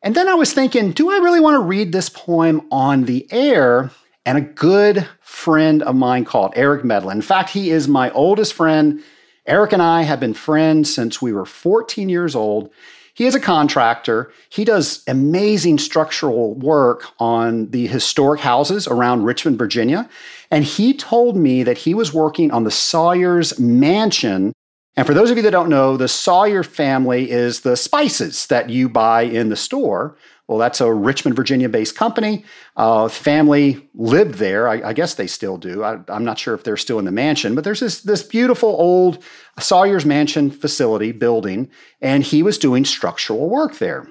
And 0.03 0.15
then 0.15 0.29
I 0.29 0.35
was 0.35 0.53
thinking, 0.53 0.93
do 0.93 1.11
I 1.11 1.17
really 1.17 1.41
want 1.41 1.55
to 1.55 1.67
read 1.67 1.93
this 1.93 2.09
poem 2.09 2.67
on 2.71 3.05
the 3.05 3.27
air? 3.33 3.91
And 4.27 4.39
a 4.39 4.43
good 4.43 5.07
friend 5.21 5.83
of 5.83 5.97
mine 5.97 6.25
called 6.25 6.53
Eric 6.57 6.85
Medlin. 6.85 7.17
In 7.17 7.23
fact, 7.23 7.51
he 7.51 7.71
is 7.71 7.89
my 7.89 8.11
oldest 8.13 8.55
friend. 8.55 9.03
Eric 9.47 9.73
and 9.73 9.83
I 9.83 10.03
have 10.03 10.21
been 10.21 10.35
friends 10.35 10.95
since 10.95 11.21
we 11.21 11.33
were 11.33 11.45
14 11.45 12.09
years 12.09 12.35
old. 12.35 12.71
He 13.15 13.27
is 13.27 13.35
a 13.35 13.41
contractor. 13.41 14.33
He 14.49 14.65
does 14.65 15.05
amazing 15.07 15.79
structural 15.79 16.55
work 16.55 17.05
on 17.19 17.71
the 17.71 17.87
historic 17.87 18.41
houses 18.41 18.89
around 18.89 19.25
Richmond, 19.25 19.59
Virginia. 19.59 20.09
And 20.51 20.65
he 20.65 20.95
told 20.95 21.37
me 21.37 21.63
that 21.63 21.79
he 21.79 21.95
was 21.95 22.13
working 22.13 22.51
on 22.51 22.65
the 22.65 22.71
Sauer's 22.71 23.59
mansion 23.59 24.53
and 24.97 25.07
for 25.07 25.15
those 25.15 25.31
of 25.31 25.37
you 25.37 25.43
that 25.43 25.51
don't 25.51 25.69
know, 25.69 25.97
the 25.97 26.09
Sauer 26.09 26.63
family 26.63 27.31
is 27.31 27.61
the 27.61 27.77
spices 27.77 28.47
that 28.47 28.71
you 28.71 28.89
buy 28.89 29.23
in 29.23 29.49
the 29.49 29.57
store. 29.57 30.17
Well, 30.47 30.59
that's 30.59 30.81
a 30.81 30.93
Richmond, 30.93 31.37
Virginia 31.37 31.69
based 31.69 31.97
company. 31.97 32.45
Uh, 32.77 33.09
family 33.09 33.89
lived 33.95 34.35
there. 34.35 34.69
I, 34.69 34.91
I, 34.91 34.93
guess 34.93 35.15
they 35.15 35.27
still 35.27 35.57
do. 35.57 35.83
I, 35.83 35.99
am 36.09 36.25
not 36.25 36.39
sure 36.39 36.55
if 36.55 36.65
they're 36.65 36.77
still 36.77 36.99
in 36.99 37.07
the 37.07 37.13
mansion, 37.13 37.55
but 37.55 37.65
there's 37.65 37.81
this, 37.81 38.03
this 38.03 38.23
beautiful 38.23 38.69
old 38.69 39.23
Sauer's 39.59 40.05
Mansion 40.05 40.51
facility 40.51 41.13
building, 41.13 41.71
and 42.03 42.23
he 42.23 42.43
was 42.43 42.59
doing 42.59 42.85
structural 42.85 43.49
work 43.49 43.79
there. 43.79 44.07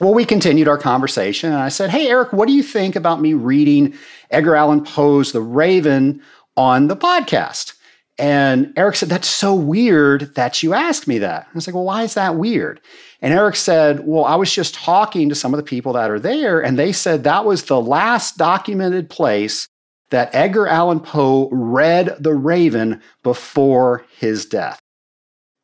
Well, 0.00 0.12
we 0.12 0.24
continued 0.24 0.68
our 0.68 0.76
conversation, 0.76 1.50
and 1.50 1.62
I 1.62 1.70
said, 1.70 1.90
Hey, 1.90 2.08
Eric, 2.08 2.32
what 2.32 2.46
do 2.46 2.52
you 2.52 2.62
think 2.62 2.94
about 2.94 3.20
me 3.20 3.32
reading 3.32 3.94
Edgar 4.30 4.56
Allan 4.56 4.84
Poe's 4.84 5.32
The 5.32 5.40
Raven 5.40 6.20
on 6.56 6.88
the 6.88 6.96
podcast? 6.96 7.73
And 8.18 8.72
Eric 8.76 8.96
said, 8.96 9.08
That's 9.08 9.28
so 9.28 9.54
weird 9.54 10.34
that 10.36 10.62
you 10.62 10.72
asked 10.72 11.08
me 11.08 11.18
that. 11.18 11.46
I 11.48 11.54
was 11.54 11.66
like, 11.66 11.74
Well, 11.74 11.84
why 11.84 12.02
is 12.04 12.14
that 12.14 12.36
weird? 12.36 12.80
And 13.20 13.32
Eric 13.32 13.56
said, 13.56 14.06
Well, 14.06 14.24
I 14.24 14.36
was 14.36 14.52
just 14.52 14.74
talking 14.74 15.28
to 15.28 15.34
some 15.34 15.52
of 15.52 15.58
the 15.58 15.64
people 15.64 15.94
that 15.94 16.10
are 16.10 16.20
there, 16.20 16.60
and 16.60 16.78
they 16.78 16.92
said 16.92 17.24
that 17.24 17.44
was 17.44 17.64
the 17.64 17.80
last 17.80 18.36
documented 18.36 19.10
place 19.10 19.68
that 20.10 20.32
Edgar 20.32 20.68
Allan 20.68 21.00
Poe 21.00 21.48
read 21.50 22.16
The 22.20 22.34
Raven 22.34 23.02
before 23.22 24.04
his 24.18 24.46
death. 24.46 24.78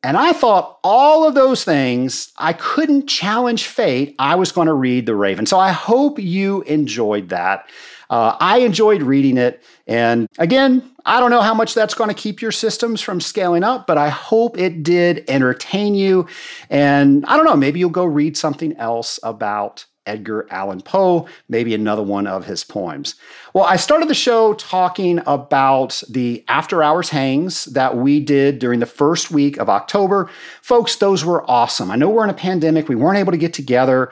And 0.03 0.17
I 0.17 0.33
thought 0.33 0.79
all 0.83 1.27
of 1.27 1.35
those 1.35 1.63
things, 1.63 2.31
I 2.37 2.53
couldn't 2.53 3.07
challenge 3.07 3.67
fate. 3.67 4.15
I 4.17 4.35
was 4.35 4.51
going 4.51 4.67
to 4.67 4.73
read 4.73 5.05
The 5.05 5.15
Raven. 5.15 5.45
So 5.45 5.59
I 5.59 5.71
hope 5.71 6.17
you 6.17 6.63
enjoyed 6.63 7.29
that. 7.29 7.69
Uh, 8.09 8.35
I 8.39 8.59
enjoyed 8.59 9.03
reading 9.03 9.37
it. 9.37 9.63
And 9.87 10.27
again, 10.37 10.91
I 11.05 11.19
don't 11.19 11.29
know 11.31 11.41
how 11.41 11.53
much 11.53 11.73
that's 11.73 11.93
going 11.93 12.09
to 12.09 12.15
keep 12.15 12.41
your 12.41 12.51
systems 12.51 12.99
from 12.99 13.21
scaling 13.21 13.63
up, 13.63 13.87
but 13.87 13.97
I 13.97 14.09
hope 14.09 14.57
it 14.57 14.83
did 14.83 15.23
entertain 15.29 15.95
you. 15.95 16.27
And 16.69 17.25
I 17.27 17.37
don't 17.37 17.45
know, 17.45 17.55
maybe 17.55 17.79
you'll 17.79 17.89
go 17.89 18.05
read 18.05 18.35
something 18.35 18.75
else 18.77 19.19
about 19.23 19.85
Edgar 20.05 20.47
Allan 20.49 20.81
Poe, 20.81 21.27
maybe 21.47 21.75
another 21.75 22.03
one 22.03 22.27
of 22.27 22.45
his 22.45 22.63
poems. 22.63 23.15
Well, 23.53 23.65
I 23.65 23.75
started 23.75 24.09
the 24.09 24.15
show 24.15 24.53
talking 24.55 25.21
about 25.25 26.01
the 26.09 26.43
after 26.47 26.81
hours 26.81 27.09
hangs 27.09 27.65
that 27.65 27.97
we 27.97 28.19
did 28.19 28.59
during 28.59 28.79
the 28.79 28.85
first 28.85 29.31
week 29.31 29.57
of 29.57 29.69
October. 29.69 30.29
Folks, 30.61 30.95
those 30.95 31.23
were 31.23 31.49
awesome. 31.49 31.91
I 31.91 31.95
know 31.95 32.09
we're 32.09 32.23
in 32.23 32.29
a 32.29 32.33
pandemic, 32.33 32.89
we 32.89 32.95
weren't 32.95 33.19
able 33.19 33.31
to 33.31 33.37
get 33.37 33.53
together 33.53 34.11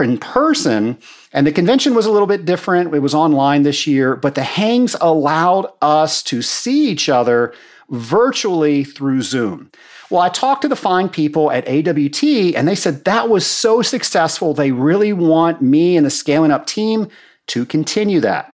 in 0.00 0.18
person. 0.18 0.98
And 1.32 1.46
the 1.46 1.52
convention 1.52 1.94
was 1.94 2.06
a 2.06 2.10
little 2.10 2.26
bit 2.26 2.44
different. 2.44 2.94
It 2.94 3.00
was 3.00 3.14
online 3.14 3.62
this 3.62 3.86
year, 3.86 4.16
but 4.16 4.34
the 4.34 4.42
hangs 4.42 4.94
allowed 5.00 5.66
us 5.80 6.22
to 6.24 6.42
see 6.42 6.88
each 6.88 7.08
other 7.08 7.54
virtually 7.92 8.82
through 8.84 9.22
Zoom. 9.22 9.70
Well, 10.10 10.22
I 10.22 10.28
talked 10.28 10.62
to 10.62 10.68
the 10.68 10.76
fine 10.76 11.08
people 11.08 11.50
at 11.52 11.68
AWT, 11.68 12.24
and 12.56 12.66
they 12.66 12.74
said 12.74 13.04
that 13.04 13.28
was 13.28 13.46
so 13.46 13.82
successful. 13.82 14.52
They 14.52 14.72
really 14.72 15.12
want 15.12 15.62
me 15.62 15.96
and 15.96 16.04
the 16.04 16.10
Scaling 16.10 16.50
Up 16.50 16.66
team 16.66 17.08
to 17.48 17.64
continue 17.64 18.20
that. 18.20 18.50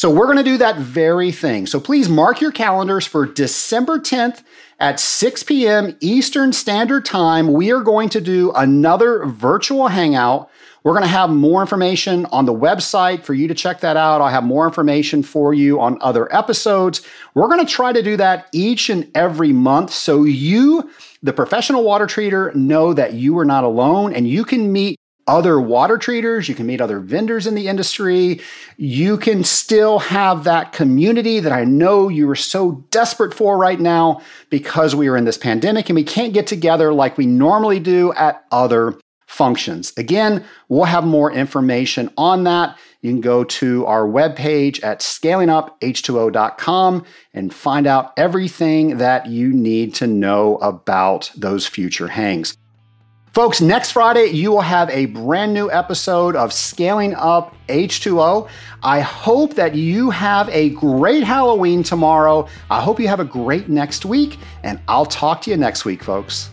So 0.00 0.08
we're 0.08 0.24
going 0.24 0.38
to 0.38 0.42
do 0.42 0.56
that 0.56 0.78
very 0.78 1.30
thing. 1.30 1.66
So 1.66 1.78
please 1.78 2.08
mark 2.08 2.40
your 2.40 2.52
calendars 2.52 3.06
for 3.06 3.26
December 3.26 3.98
10th 3.98 4.42
at 4.78 4.98
6 4.98 5.42
p.m. 5.42 5.94
Eastern 6.00 6.54
Standard 6.54 7.04
Time. 7.04 7.52
We 7.52 7.70
are 7.70 7.82
going 7.82 8.08
to 8.08 8.20
do 8.22 8.50
another 8.52 9.26
virtual 9.26 9.88
hangout 9.88 10.48
we're 10.82 10.92
going 10.92 11.02
to 11.02 11.08
have 11.08 11.28
more 11.28 11.60
information 11.60 12.24
on 12.26 12.46
the 12.46 12.54
website 12.54 13.24
for 13.24 13.34
you 13.34 13.46
to 13.48 13.54
check 13.54 13.80
that 13.80 13.98
out. 13.98 14.22
I'll 14.22 14.28
have 14.28 14.44
more 14.44 14.66
information 14.66 15.22
for 15.22 15.52
you 15.52 15.78
on 15.78 15.98
other 16.00 16.34
episodes. 16.34 17.02
We're 17.34 17.48
going 17.48 17.64
to 17.64 17.70
try 17.70 17.92
to 17.92 18.02
do 18.02 18.16
that 18.16 18.48
each 18.52 18.88
and 18.88 19.10
every 19.14 19.52
month 19.52 19.92
so 19.92 20.24
you, 20.24 20.90
the 21.22 21.34
professional 21.34 21.84
water 21.84 22.06
treater, 22.06 22.54
know 22.54 22.94
that 22.94 23.12
you 23.12 23.38
are 23.38 23.44
not 23.44 23.64
alone 23.64 24.14
and 24.14 24.26
you 24.26 24.42
can 24.44 24.72
meet 24.72 24.98
other 25.26 25.60
water 25.60 25.98
treaters, 25.98 26.48
you 26.48 26.54
can 26.54 26.66
meet 26.66 26.80
other 26.80 26.98
vendors 26.98 27.46
in 27.46 27.54
the 27.54 27.68
industry. 27.68 28.40
You 28.76 29.16
can 29.16 29.44
still 29.44 30.00
have 30.00 30.44
that 30.44 30.72
community 30.72 31.40
that 31.40 31.52
I 31.52 31.64
know 31.64 32.08
you 32.08 32.28
are 32.30 32.36
so 32.36 32.84
desperate 32.90 33.34
for 33.34 33.56
right 33.56 33.80
now 33.80 34.20
because 34.48 34.94
we 34.94 35.08
are 35.08 35.16
in 35.16 35.24
this 35.24 35.38
pandemic 35.38 35.88
and 35.88 35.96
we 35.96 36.04
can't 36.04 36.34
get 36.34 36.46
together 36.46 36.92
like 36.92 37.16
we 37.16 37.26
normally 37.26 37.80
do 37.80 38.12
at 38.14 38.44
other 38.50 38.98
functions. 39.26 39.92
Again, 39.96 40.44
we'll 40.68 40.84
have 40.84 41.04
more 41.04 41.32
information 41.32 42.10
on 42.18 42.44
that. 42.44 42.76
You 43.00 43.12
can 43.12 43.20
go 43.20 43.44
to 43.44 43.86
our 43.86 44.02
webpage 44.02 44.82
at 44.82 45.00
scalinguph2o.com 45.00 47.04
and 47.32 47.54
find 47.54 47.86
out 47.86 48.12
everything 48.16 48.98
that 48.98 49.26
you 49.26 49.52
need 49.52 49.94
to 49.94 50.06
know 50.06 50.56
about 50.56 51.30
those 51.36 51.66
future 51.66 52.08
hangs. 52.08 52.56
Folks, 53.32 53.60
next 53.60 53.92
Friday, 53.92 54.26
you 54.26 54.50
will 54.50 54.60
have 54.60 54.90
a 54.90 55.06
brand 55.06 55.54
new 55.54 55.70
episode 55.70 56.34
of 56.34 56.52
Scaling 56.52 57.14
Up 57.14 57.54
H2O. 57.68 58.48
I 58.82 58.98
hope 58.98 59.54
that 59.54 59.76
you 59.76 60.10
have 60.10 60.48
a 60.48 60.70
great 60.70 61.22
Halloween 61.22 61.84
tomorrow. 61.84 62.48
I 62.70 62.80
hope 62.80 62.98
you 62.98 63.06
have 63.06 63.20
a 63.20 63.24
great 63.24 63.68
next 63.68 64.04
week, 64.04 64.36
and 64.64 64.80
I'll 64.88 65.06
talk 65.06 65.42
to 65.42 65.50
you 65.52 65.56
next 65.56 65.84
week, 65.84 66.02
folks. 66.02 66.50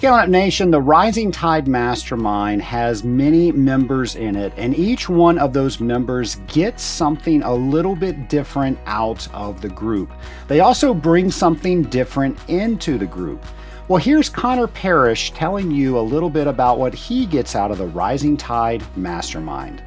Scaling 0.00 0.20
Up 0.20 0.28
Nation, 0.30 0.70
the 0.70 0.80
Rising 0.80 1.30
Tide 1.30 1.68
Mastermind 1.68 2.62
has 2.62 3.04
many 3.04 3.52
members 3.52 4.16
in 4.16 4.34
it, 4.34 4.50
and 4.56 4.74
each 4.74 5.10
one 5.10 5.38
of 5.38 5.52
those 5.52 5.78
members 5.78 6.36
gets 6.46 6.82
something 6.82 7.42
a 7.42 7.52
little 7.52 7.94
bit 7.94 8.30
different 8.30 8.78
out 8.86 9.28
of 9.34 9.60
the 9.60 9.68
group. 9.68 10.10
They 10.48 10.60
also 10.60 10.94
bring 10.94 11.30
something 11.30 11.82
different 11.82 12.38
into 12.48 12.96
the 12.96 13.04
group. 13.04 13.44
Well, 13.88 14.00
here's 14.00 14.30
Connor 14.30 14.68
Parrish 14.68 15.32
telling 15.32 15.70
you 15.70 15.98
a 15.98 16.00
little 16.00 16.30
bit 16.30 16.46
about 16.46 16.78
what 16.78 16.94
he 16.94 17.26
gets 17.26 17.54
out 17.54 17.70
of 17.70 17.76
the 17.76 17.88
Rising 17.88 18.38
Tide 18.38 18.82
Mastermind. 18.96 19.82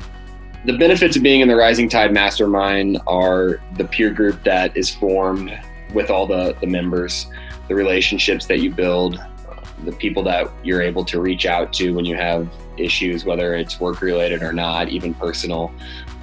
The 0.66 0.78
benefits 0.78 1.18
of 1.18 1.24
being 1.24 1.42
in 1.42 1.48
the 1.48 1.56
Rising 1.56 1.90
Tide 1.90 2.14
Mastermind 2.14 3.00
are 3.08 3.60
the 3.78 3.86
peer 3.86 4.12
group 4.12 4.44
that 4.44 4.78
is 4.78 4.94
formed 4.94 5.60
with 5.92 6.12
all 6.12 6.28
the, 6.28 6.56
the 6.62 6.68
members, 6.68 7.26
the 7.68 7.74
relationships 7.74 8.46
that 8.46 8.60
you 8.60 8.70
build, 8.70 9.20
the 9.86 9.92
people 9.92 10.24
that 10.24 10.52
you're 10.64 10.82
able 10.82 11.06
to 11.06 11.22
reach 11.22 11.46
out 11.46 11.74
to 11.74 11.94
when 11.94 12.06
you 12.06 12.16
have 12.16 12.48
issues, 12.78 13.26
whether 13.26 13.56
it's 13.56 13.80
work 13.80 14.02
related 14.02 14.42
or 14.42 14.54
not, 14.54 14.90
even 14.90 15.14
personal. 15.14 15.72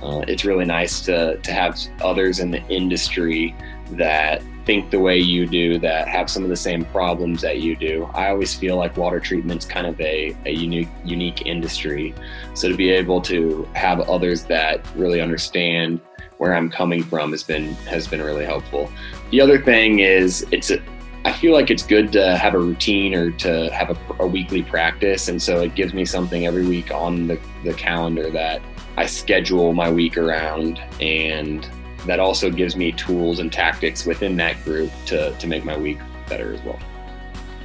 Uh, 0.03 0.23
it's 0.27 0.45
really 0.45 0.65
nice 0.65 1.01
to, 1.01 1.37
to 1.39 1.53
have 1.53 1.79
others 2.03 2.41
in 2.41 2.51
the 2.51 2.63
industry 2.69 3.55
that 3.93 4.43
think 4.65 4.91
the 4.91 4.99
way 4.99 5.19
you 5.19 5.47
do, 5.47 5.79
that 5.79 6.07
have 6.09 6.31
some 6.31 6.43
of 6.43 6.49
the 6.49 6.57
same 6.57 6.85
problems 6.87 7.43
that 7.43 7.61
you 7.61 7.75
do. 7.77 8.09
I 8.15 8.31
always 8.31 8.55
feel 8.55 8.77
like 8.77 8.97
water 8.97 9.21
treatment's 9.21 9.65
kind 9.65 9.87
of 9.87 10.01
a, 10.01 10.37
a 10.47 10.53
unique 10.53 10.89
unique 11.05 11.47
industry. 11.47 12.15
So 12.55 12.69
to 12.69 12.77
be 12.77 12.91
able 12.91 13.21
to 13.23 13.69
have 13.75 14.01
others 14.01 14.45
that 14.45 14.87
really 14.95 15.21
understand 15.21 16.01
where 16.39 16.55
I'm 16.55 16.71
coming 16.71 17.03
from 17.03 17.33
has 17.33 17.43
been 17.43 17.75
has 17.87 18.07
been 18.07 18.23
really 18.23 18.45
helpful. 18.45 18.91
The 19.31 19.41
other 19.41 19.61
thing 19.61 20.01
is 20.01 20.47
it's 20.51 20.71
a 20.71 20.81
I 21.25 21.33
feel 21.33 21.53
like 21.53 21.71
it's 21.71 21.83
good 21.83 22.13
to 22.13 22.37
have 22.37 22.55
a 22.55 22.59
routine 22.59 23.15
or 23.15 23.31
to 23.33 23.71
have 23.73 23.91
a, 23.91 24.23
a, 24.23 24.27
weekly 24.27 24.63
practice. 24.63 25.29
And 25.29 25.41
so 25.41 25.61
it 25.61 25.75
gives 25.75 25.93
me 25.93 26.07
something 26.07 26.47
every 26.47 26.67
week 26.67 26.91
on 26.93 27.27
the, 27.27 27.39
the 27.63 27.75
calendar 27.75 28.31
that 28.31 28.63
I 28.97 29.05
schedule 29.05 29.75
my 29.75 29.91
week 29.91 30.17
around. 30.17 30.79
And 31.01 31.69
that 32.07 32.21
also 32.21 32.51
gives 32.51 32.75
me 32.75 32.93
tools 32.93 33.39
and 33.39 33.53
tactics 33.53 34.07
within 34.07 34.37
that 34.39 34.63
group 34.65 34.91
to, 35.07 35.37
to 35.37 35.47
make 35.47 35.65
my 35.65 35.77
week 35.77 35.99
better 36.27 36.55
as 36.55 36.63
well. 36.63 36.79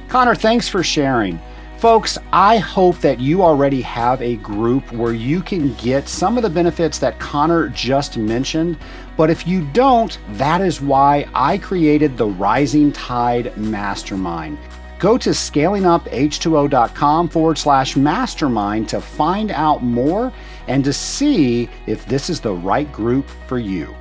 Connor, 0.08 0.34
thanks 0.34 0.68
for 0.68 0.82
sharing. 0.82 1.40
Folks, 1.78 2.18
I 2.32 2.58
hope 2.58 2.98
that 2.98 3.20
you 3.20 3.42
already 3.42 3.80
have 3.82 4.22
a 4.22 4.36
group 4.36 4.92
where 4.92 5.12
you 5.12 5.42
can 5.42 5.74
get 5.74 6.08
some 6.08 6.36
of 6.36 6.42
the 6.42 6.50
benefits 6.50 6.98
that 6.98 7.18
Connor 7.18 7.68
just 7.68 8.16
mentioned. 8.16 8.78
But 9.16 9.30
if 9.30 9.46
you 9.46 9.66
don't, 9.72 10.18
that 10.32 10.60
is 10.60 10.80
why 10.80 11.28
I 11.34 11.58
created 11.58 12.16
the 12.16 12.26
Rising 12.26 12.92
Tide 12.92 13.56
Mastermind. 13.56 14.58
Go 14.98 15.18
to 15.18 15.30
scalinguph2o.com 15.30 17.28
forward 17.28 17.58
slash 17.58 17.96
mastermind 17.96 18.88
to 18.88 19.00
find 19.00 19.50
out 19.50 19.82
more 19.82 20.32
and 20.68 20.84
to 20.84 20.92
see 20.92 21.68
if 21.86 22.06
this 22.06 22.30
is 22.30 22.40
the 22.40 22.54
right 22.54 22.90
group 22.92 23.28
for 23.46 23.58
you. 23.58 23.94